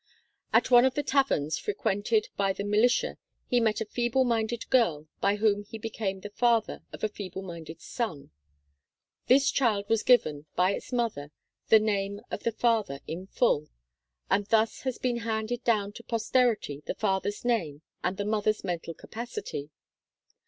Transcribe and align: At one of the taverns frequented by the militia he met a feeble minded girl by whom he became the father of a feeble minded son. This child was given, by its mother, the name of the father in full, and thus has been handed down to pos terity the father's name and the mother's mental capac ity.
At 0.51 0.71
one 0.71 0.83
of 0.83 0.95
the 0.95 1.03
taverns 1.03 1.59
frequented 1.59 2.29
by 2.35 2.53
the 2.53 2.63
militia 2.63 3.19
he 3.45 3.59
met 3.59 3.81
a 3.81 3.85
feeble 3.85 4.23
minded 4.23 4.67
girl 4.71 5.05
by 5.19 5.35
whom 5.35 5.61
he 5.63 5.77
became 5.77 6.21
the 6.21 6.31
father 6.31 6.81
of 6.91 7.03
a 7.03 7.07
feeble 7.07 7.43
minded 7.43 7.81
son. 7.83 8.31
This 9.27 9.51
child 9.51 9.87
was 9.89 10.01
given, 10.01 10.47
by 10.55 10.71
its 10.71 10.91
mother, 10.91 11.29
the 11.67 11.77
name 11.77 12.19
of 12.31 12.41
the 12.41 12.51
father 12.51 13.01
in 13.05 13.27
full, 13.27 13.67
and 14.27 14.47
thus 14.47 14.81
has 14.81 14.97
been 14.97 15.17
handed 15.17 15.63
down 15.63 15.93
to 15.93 16.03
pos 16.03 16.31
terity 16.31 16.83
the 16.85 16.95
father's 16.95 17.45
name 17.45 17.83
and 18.03 18.17
the 18.17 18.25
mother's 18.25 18.63
mental 18.63 18.95
capac 18.95 19.37
ity. 19.37 19.69